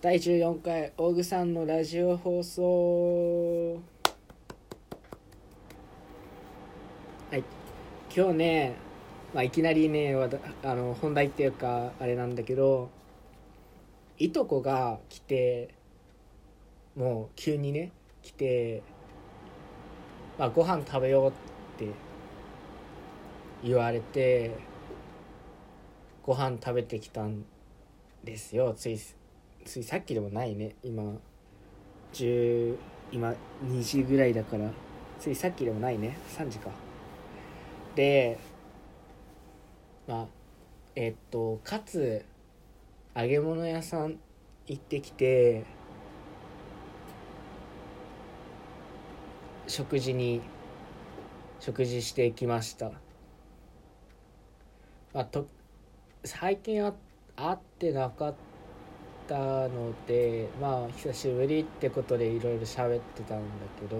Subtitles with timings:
[0.00, 3.82] 第14回オグさんのラジオ放送。
[7.32, 7.42] はい。
[8.14, 8.76] 今日ね、
[9.34, 10.14] まあ、いきなりね
[10.62, 12.90] あの本題っていうかあれなんだけど
[14.20, 15.74] いとこが来て
[16.94, 17.90] もう急にね
[18.22, 18.84] 来て、
[20.38, 21.32] まあ、ご飯食べようっ
[21.76, 21.92] て
[23.64, 24.54] 言われて
[26.22, 27.44] ご飯食べてきたん
[28.22, 28.96] ですよつい
[29.64, 30.76] ついさっきでもないね。
[30.82, 31.02] 今
[32.12, 32.76] 10
[33.12, 34.70] 今2時ぐらいだから。
[35.20, 36.16] ついさっきでもないね。
[36.36, 36.70] 3時か。
[37.94, 38.38] で
[40.06, 40.26] まあ
[40.94, 42.24] えっとかつ
[43.14, 44.18] 揚げ物屋さん
[44.66, 45.64] 行ってきて
[49.66, 50.40] 食事に
[51.60, 52.92] 食事してきました。
[55.14, 55.46] あと
[56.24, 56.94] 最近あ
[57.36, 58.47] 会ってなかった
[59.28, 63.44] たのでまあ久しぶりってことでいろいろ喋ってたんだ
[63.80, 63.96] けど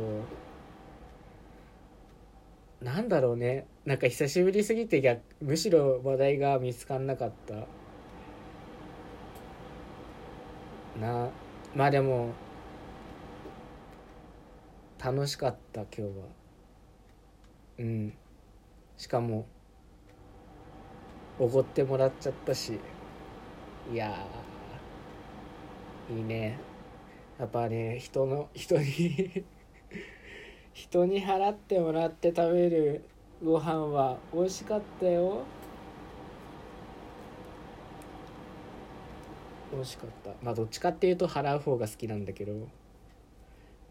[2.81, 3.67] なんだろうね。
[3.85, 7.55] なんか久しぶりすぎて逆むしろ話題が見つかんなかった。
[11.01, 11.29] な
[11.75, 12.31] まあでも
[15.03, 16.09] 楽しかった今日は。
[17.79, 18.15] うん。
[18.97, 19.47] しかも
[21.39, 22.79] おごってもらっちゃったし。
[23.93, 24.15] いや
[26.11, 26.59] いいね。
[27.39, 29.45] やっぱね人の人に
[30.73, 33.03] 人に払ってもらって食べる
[33.45, 35.43] ご飯は美味しかったよ。
[39.73, 40.31] 美味しかった。
[40.43, 42.53] まあどっちかっていうと払う方が好きなんだけど。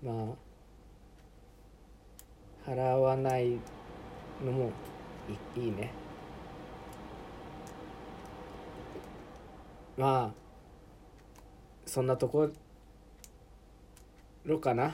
[0.03, 0.47] まあ
[2.69, 3.59] 払わない
[4.43, 4.71] のも
[5.55, 5.91] いいいね。
[9.97, 10.47] まあ
[11.88, 12.49] そんなとこ
[14.45, 14.93] ろかな？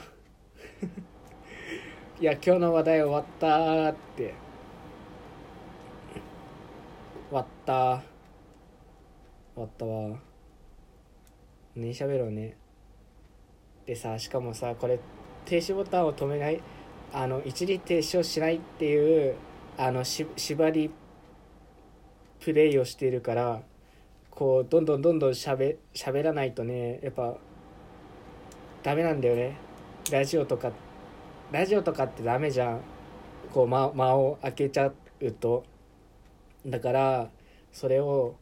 [2.20, 4.34] いや今日の話題終わったって。
[7.28, 8.02] 終わった。
[9.54, 10.18] 終わったわ。
[11.74, 12.56] 何喋ろうね。
[13.86, 14.98] でさしかもさこれ
[15.44, 16.62] 停止ボタンを止めない
[17.12, 19.34] あの一時停止をしないっていう
[19.76, 20.90] あのし縛り
[22.40, 23.62] プレイをしているから
[24.34, 27.36] こうどんどんどんどんしゃべ喋らないとねやっぱ
[28.82, 29.56] ダメなんだよね。
[30.10, 30.72] ラジオとか
[31.50, 32.80] ラジオとかってダメじゃん。
[33.52, 35.64] こう間間を空けちゃうと。
[36.66, 37.30] だから
[37.72, 38.34] それを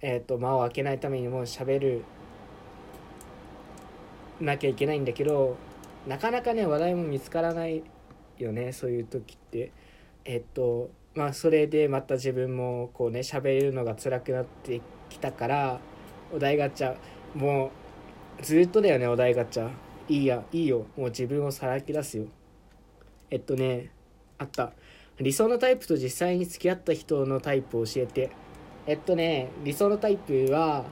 [0.00, 2.04] えっ、と間を空けないためにも喋る
[4.40, 5.56] なきゃいけないんだけど
[6.06, 7.82] なかなかね話題も見つからない
[8.38, 9.72] よねそういう時って。
[10.24, 15.78] えっ、とまあそれでまた自分もこうね喋るのが辛くなってきたから
[16.32, 16.96] お題ガチャ
[17.34, 17.70] も
[18.40, 19.68] うずっとだよねお題ガチャ。
[20.08, 20.86] いいやいいよ。
[20.96, 22.24] もう自分をさらけ出すよ。
[23.30, 23.90] えっとね
[24.38, 24.72] あった。
[25.18, 28.30] 理想のタイプと実際に付き合った人のタイプを教えて。
[28.86, 30.86] えっとね理想のタイプは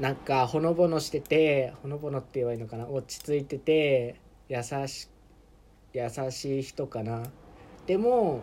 [0.00, 2.88] なんかほのぼのしててほのぼのって言えばいいのかな？
[2.88, 4.18] 落ち着いてて
[4.48, 5.10] 優し
[5.92, 7.24] 優しい人かな？
[7.86, 8.42] でも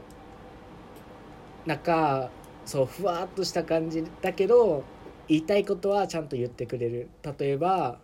[1.65, 2.29] なんか
[2.65, 4.83] そうふわっとした感じだけど
[5.27, 7.09] 言いたいことはちゃんと言ってくれる。
[7.39, 7.99] 例えば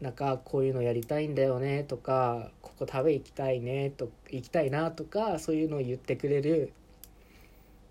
[0.00, 6.72] なんかこういうのやりたいんだよねとかここ食べ行きたいねと行きたいなとかそういうのを言ってくれる。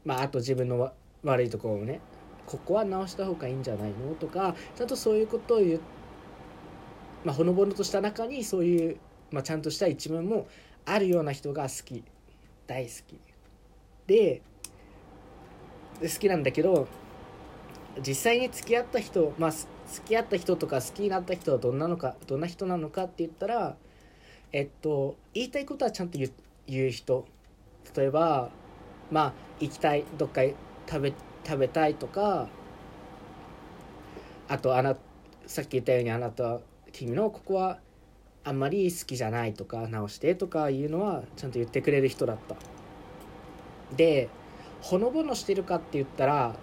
[0.05, 0.91] まああと自分の
[1.23, 2.01] 悪いところをね
[2.45, 4.13] ここは直した方がいいんじゃないの？
[4.15, 5.81] とかちゃんとそういうことを言う
[7.23, 8.97] まあほのぼのとした中にそういう、
[9.31, 10.47] まあ、ちゃんとした一面も
[10.85, 12.03] あるような人が好き。
[12.67, 13.19] 大好き
[14.07, 14.41] で
[16.01, 16.87] 好きなんだけど
[18.05, 19.67] 実際に付き合った人まあ付
[20.07, 23.75] き合った人とか好きになった人はどんなのかどんな人なのかって言ったら
[24.51, 26.31] えっと言いたいことはちゃんと言う
[26.67, 27.25] 言う人。
[27.95, 28.49] 例えば
[29.11, 30.41] まあ行きたいどっか
[30.87, 31.13] 食べ
[31.45, 32.47] 食べたいとか
[34.47, 34.95] あとあな
[35.45, 36.59] さっき言ったようにあなた
[36.91, 37.79] 君のここは
[38.43, 42.55] あんまり好きじゃないとか直してとかいうのはちゃんと言ってくれる人だった。
[43.95, 44.29] で
[44.81, 46.55] ほのぼのしてるかって言ったら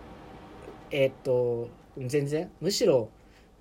[0.91, 3.09] えー、っと全然むしろ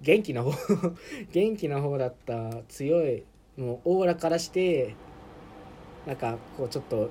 [0.01, 0.51] 元気な方
[1.31, 3.23] 元気な方だった強い
[3.57, 4.95] もうオーラからして
[6.05, 7.09] なんかこうちょっと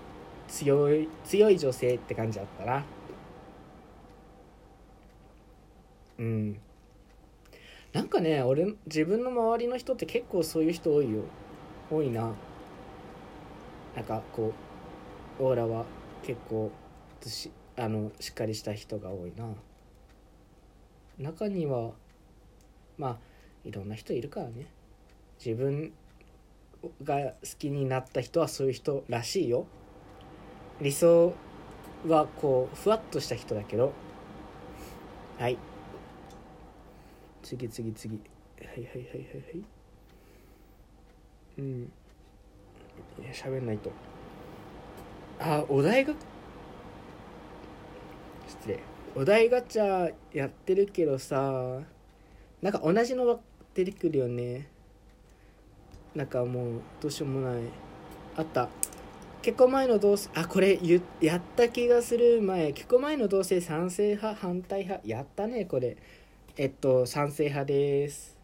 [0.48, 2.84] 強い強い女性って感じだったな。
[6.18, 6.60] うん。
[7.92, 11.22] なんかね俺自分の周りの人って結構そういう人多いよ。
[11.90, 12.34] 多いな。
[13.96, 14.52] なんかこ
[15.40, 15.84] うオーラは
[16.22, 16.70] 結構
[17.24, 19.46] しあのしっかりした人が多いな。
[21.18, 21.92] 中には
[22.96, 23.16] まあ
[23.64, 24.66] いろんな人いるからね。
[25.44, 25.92] 自分
[27.02, 29.66] が好きになった人はそういう人らしいよ。
[30.80, 31.32] 理想
[32.06, 33.92] はこうふわっとした人だけど。
[35.38, 35.58] はい。
[37.42, 38.08] 次次次。
[38.60, 39.02] はいはいはいはいは
[39.56, 39.64] い。
[41.58, 41.92] うん。
[43.32, 43.90] 喋んないと。
[45.40, 46.14] あお題が
[48.46, 48.80] 失礼。
[49.14, 51.80] お題ガチャやってるけどさ
[52.62, 53.38] なんか同じのが
[53.74, 54.68] 出てくるよね。
[56.14, 57.62] なんかもうどうしようもない。
[58.36, 58.68] あった。
[59.42, 62.72] 結構前の同棲あこれ言やった気がする前。
[62.72, 65.06] 結構前の同棲賛成派反対派。
[65.06, 65.96] やったねこれ。
[66.60, 68.36] えっと賛成派です。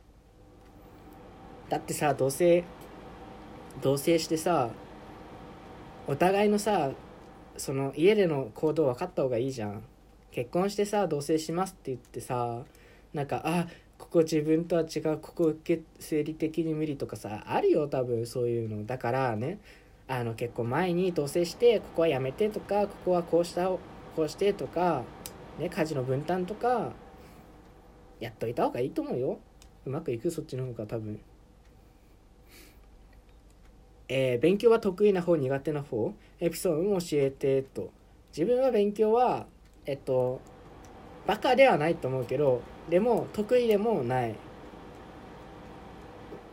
[1.69, 2.63] だってさ同棲
[3.83, 4.71] 同棲してさ
[6.07, 6.93] お互いのさ
[7.57, 9.83] その家での行動分かった方がいいじゃん。
[10.31, 12.61] 結婚してさ同棲しますって言ってさ
[13.13, 13.67] なんかあ
[13.99, 18.87] ここ自分とは違うここけ生理的に無理とかさあるよ多分そういうの。
[18.87, 19.59] だからね
[20.07, 23.81] あの結婚前に同棲してここはやめてとかここはこうしたこ
[24.19, 25.03] うしてとか、
[25.59, 26.93] ね、家事の分担とか
[28.21, 29.39] やっといた方がいいと思うよ。
[29.87, 31.21] うまくいくそっちの方が多分。
[34.09, 36.13] えー、勉強は得意な方苦手な方？
[36.41, 37.91] エピソードも教えてと。
[38.37, 39.47] 自分は勉強は
[39.87, 40.41] えっと
[41.27, 44.35] バカではないと思うけどでも得意でもない。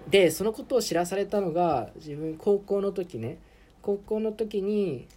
[0.10, 3.38] でそのことを知らされたのが自分高校の時ね。
[3.81, 5.08] 高校の時に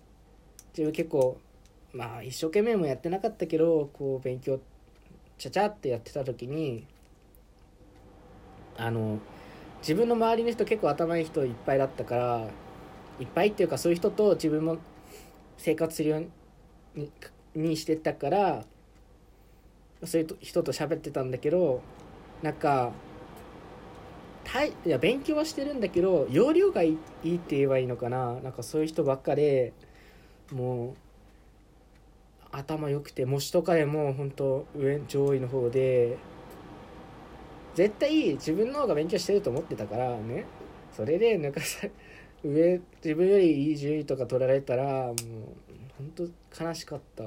[0.73, 1.39] 自分結構
[1.93, 4.59] まあ一生懸命もやってなかったけどこう勉強
[5.39, 6.87] ちゃちゃってやってた時に
[8.77, 9.19] あの
[9.81, 12.49] 自分の周りの人結構頭いい人いっぱいだったから
[13.21, 14.79] いっぱいっていうかそういう人と自分も
[15.57, 16.27] 生活するよう
[16.99, 17.11] に
[17.55, 18.65] にしてたから
[20.03, 21.83] そういう人と喋ってたんだけど
[22.43, 22.93] なんか
[24.45, 28.35] たいいや勉強はしてるんだけど容量がいいいいって言えばいいのかな。
[28.41, 29.73] なんかそういう人ばっかで
[30.53, 30.95] もう
[32.57, 36.17] 頭良くて模試とかでも本当上上位の方で
[37.75, 40.47] 絶対自分の方が勉強してると思ってたからね。
[40.93, 41.89] それで抜かさ
[42.45, 45.15] 上自分よりいい順位とか取られたらもう
[45.99, 47.25] 本当悲しかった。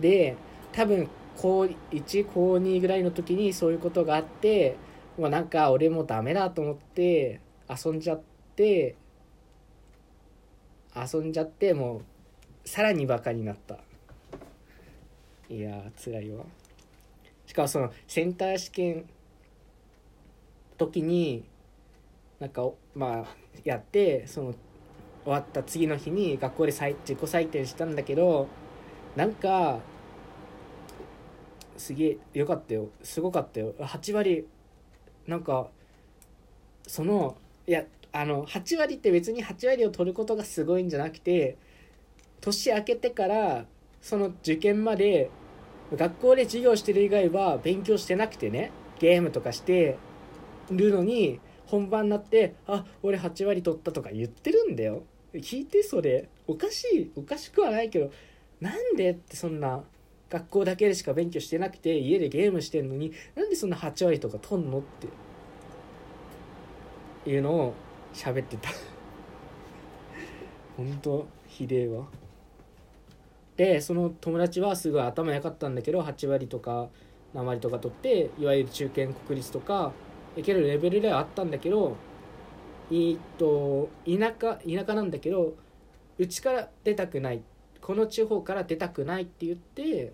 [0.00, 0.34] で
[0.72, 1.60] 多分高
[1.90, 4.76] 1高2ぐらいの時にそういうことがあって
[5.18, 8.20] もうなんか俺もダメだと思って遊んじゃっ
[8.56, 8.96] て
[10.96, 12.04] 遊んじゃってもう
[12.64, 13.78] さらにバカになった。
[15.48, 16.44] いやー辛いわ。
[17.46, 19.04] しかもそのセンター試験
[20.78, 21.44] 時に
[22.40, 24.54] なんかまあやってその
[25.24, 28.48] 終わった次の日に学校で自己採点したんだけど
[29.14, 29.80] なんか
[31.76, 32.88] すげえよかったよ。
[33.02, 33.74] すごかったよ。
[33.78, 34.46] 8割
[35.26, 35.68] なんか
[36.86, 37.36] その
[37.66, 41.56] いやあの8割って別に8割を取ることがすごいんじゃなくて
[42.42, 43.64] 年明けてから
[44.02, 45.30] その受験まで
[45.94, 49.96] 学校で授業してる以外は勉強してなくてねゲームとかして
[50.70, 55.04] るのに本番になって「あ俺8割取った」とか言ってるんだよ。
[55.34, 56.28] 聞いてそれ。
[56.46, 57.10] おかしい。
[57.16, 58.10] おかしくはないけど
[58.60, 59.82] なんでってそんな
[60.28, 64.82] 学校だけでしか勉強してなくて家でゲームしてんのになんでそんな8割とか取んのっ
[67.24, 67.74] ていうのを
[68.12, 68.70] 喋ってた。
[70.76, 72.06] ほんとひでえわ。
[73.56, 76.88] でその友達はすごい頭良かったんだけど8割とか
[77.34, 79.92] 何割とか取っていわゆる中堅国立とか
[80.36, 81.96] いけるレベルではあったんだけど
[82.90, 85.54] えっと田舎田舎なんだけど
[86.18, 87.42] うちから出たくない
[87.80, 90.12] この地方から出たくないって言って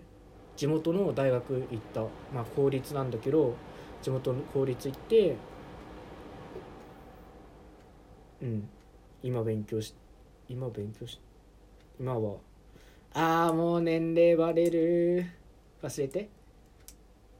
[0.57, 2.01] 地元の大学行った。
[2.33, 3.55] まあ公立なんだけど
[4.01, 5.35] 地元の公立行って
[8.41, 8.69] うん。
[9.21, 9.93] 今勉強し
[10.47, 11.19] 今勉強し
[11.99, 12.37] 今は
[13.13, 15.25] ああもう年齢バレる。
[15.81, 16.29] 忘れて。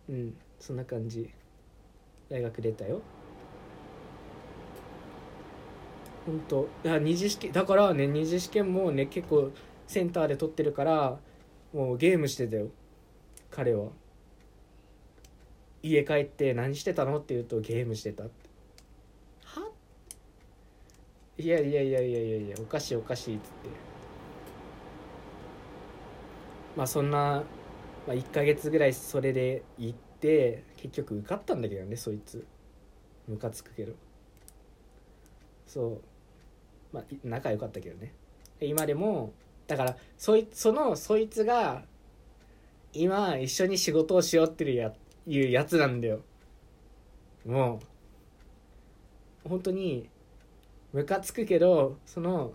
[0.10, 1.30] うんそんな感じ。
[2.30, 3.02] 大学出たよ。
[6.26, 9.52] ほんとあ二次試験だからね二次試験もね結構
[9.88, 11.18] センターで取ってるから
[11.74, 12.68] もうゲームしてたよ。
[13.52, 13.90] 彼は。
[15.82, 18.32] 家帰って何してたのって言うとゲームしてたって。
[19.46, 19.70] は？
[21.38, 23.70] いやいやいやいやいやいやおかしいおかしいっつって
[26.80, 27.44] まあそんな、
[28.08, 32.48] まあ、1ヶ月ぐらいそれで行って結局受かったんだけどねそいつ。
[33.28, 33.92] ムカつくけど。
[35.68, 36.00] そ
[36.94, 36.96] う。
[36.96, 38.14] まあ仲良かったけどね。
[38.62, 39.34] 今でも
[39.68, 41.84] だからそいそのそいつが
[42.94, 44.94] 今一緒に仕事をしようっていうや
[45.28, 46.22] いうやつなんだよ。
[47.46, 47.82] も
[49.44, 49.50] う。
[49.50, 50.08] 本当に
[50.94, 52.54] ムカつくけどその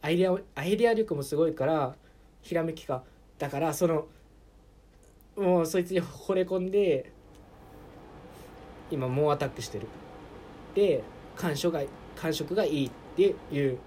[0.00, 1.94] アイデアアイデア力もすごいから
[2.42, 3.02] ひらめきか
[3.38, 4.06] だからその
[5.36, 7.10] もうそいつに惚れ込んで
[8.90, 9.86] 今猛アタックしてる。
[10.74, 11.02] で
[11.34, 11.82] 感触が
[12.14, 13.78] 感触がいいっていう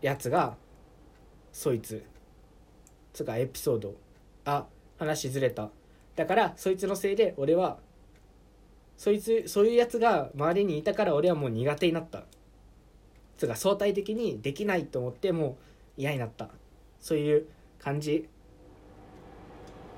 [0.00, 0.56] やつが
[1.52, 2.04] そいつ。
[3.12, 3.94] つかエピソード。
[4.44, 4.66] あ
[4.98, 5.70] 話ずれた。
[6.14, 7.78] だからそいつのせいで俺は
[8.96, 12.22] そいつそういうやつが周りにいたから俺はもう苦手になった。
[13.36, 15.56] つか相対的にできないと思っても
[15.98, 16.48] う嫌になった。
[17.00, 17.46] そういう
[17.84, 18.26] 感じ。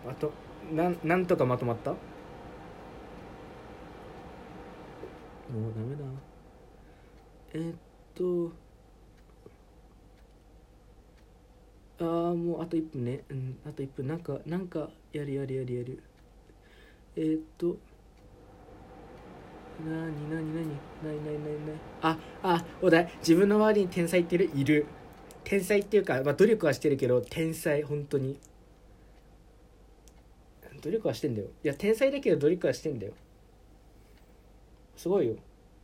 [0.09, 0.33] あと
[0.73, 1.93] なんなんとかまとまった？
[1.93, 1.97] も
[5.71, 6.03] うダメだ。
[7.55, 7.77] えーっ
[8.15, 8.53] と。
[11.99, 13.23] ああもうあと1分ね。
[13.31, 14.09] うんあと1分。
[14.09, 16.03] なんかなんかやるやるやるやる。
[17.15, 17.77] えーっと。
[19.85, 20.67] なになになに。
[21.05, 21.77] ないないないない。
[22.03, 23.13] ああお題。
[23.19, 24.51] 自分の周りに天才っている？
[24.55, 24.87] いる。
[25.47, 28.37] 天才っていうか、まあ、努力はしてるけど天才本当に。
[30.83, 31.47] 努力はしてんだよ。
[31.63, 33.13] いや天才だけど努力はしてんだよ。
[34.97, 35.37] すごいよ。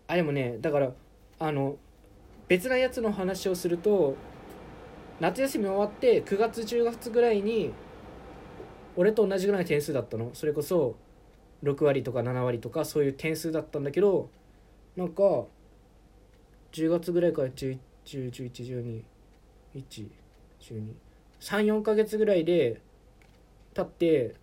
[0.09, 0.93] あでもねだから
[1.39, 1.77] あの
[2.49, 4.17] 別なやつの話をすると
[5.21, 7.73] 夏休み終わって9月10月ぐらいに
[8.97, 10.31] 俺と同じぐらいの点数だったの。
[10.35, 10.97] それこそ
[11.63, 14.29] 6割とか7割とかそういう点数だったんだけど
[14.97, 15.23] なんか
[16.73, 19.03] 10月ぐらいから111112
[19.75, 22.81] 11234ヶ月ぐらいで
[23.75, 24.35] 経って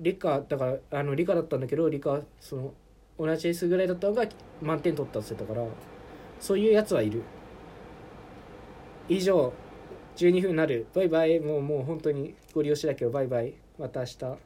[0.00, 2.74] 理科だからあの理科だったんだけど理科その
[3.18, 4.26] 同じ S ぐらいだったのが
[4.60, 5.66] 満点取ったって言ってたから
[6.38, 7.22] そういうやつはいる。
[9.08, 9.52] 以上
[10.16, 10.86] 12分になる。
[10.94, 11.40] バイバイ。
[11.40, 13.54] もうもう本当にご利用しだけどバイバイ。
[13.78, 14.36] また明日。